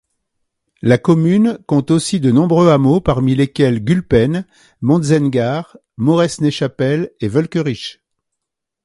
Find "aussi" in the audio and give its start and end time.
1.91-2.19